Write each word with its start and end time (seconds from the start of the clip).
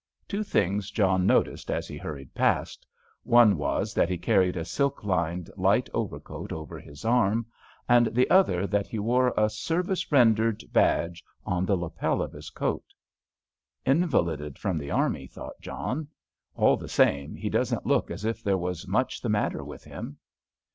Two 0.27 0.41
things 0.41 0.89
John 0.89 1.27
noticed 1.27 1.69
as 1.69 1.87
he 1.87 1.95
hurried 1.97 2.33
past; 2.33 2.87
one 3.21 3.55
was 3.55 3.93
that 3.93 4.09
he 4.09 4.17
carried 4.17 4.57
a 4.57 4.65
silk 4.65 5.03
lined 5.03 5.51
light 5.57 5.91
overcoat 5.93 6.51
over 6.51 6.79
his 6.79 7.05
arm, 7.05 7.45
and 7.87 8.07
the 8.07 8.27
other 8.31 8.65
that 8.65 8.87
he 8.87 8.97
wore 8.97 9.31
a 9.37 9.47
"service 9.47 10.11
rendered" 10.11 10.63
badge 10.73 11.23
on 11.45 11.67
the 11.67 11.77
lapel 11.77 12.23
of 12.23 12.33
his 12.33 12.49
coat. 12.49 12.95
"Invalided 13.85 14.57
from 14.57 14.79
the 14.79 14.89
army," 14.89 15.27
thought 15.27 15.61
John. 15.61 16.07
"All 16.55 16.77
the 16.77 16.89
same, 16.89 17.35
he 17.35 17.51
doesn't 17.51 17.85
look 17.85 18.09
as 18.09 18.25
if 18.25 18.41
there 18.43 18.57
was 18.57 18.87
much 18.87 19.21
the 19.21 19.29
matter 19.29 19.63
with 19.63 19.83
him." 19.83 20.17